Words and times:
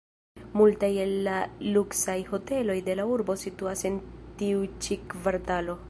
Multaj 0.59 0.87
el 1.03 1.11
la 1.27 1.35
luksaj 1.75 2.17
hoteloj 2.31 2.79
de 2.89 2.97
la 3.01 3.07
urbo 3.17 3.37
situas 3.45 3.87
en 3.91 4.01
tiu 4.41 4.69
ĉi 4.87 5.03
kvartalo. 5.15 5.79